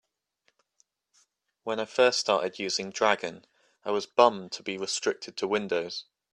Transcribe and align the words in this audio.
When 1.63 1.79
I 1.79 1.85
first 1.85 2.17
started 2.21 2.57
using 2.57 2.89
Dragon, 2.89 3.45
I 3.85 3.91
was 3.91 4.07
bummed 4.07 4.51
to 4.53 4.63
be 4.63 4.75
restricted 4.75 5.37
to 5.37 5.47
Windows. 5.47 6.05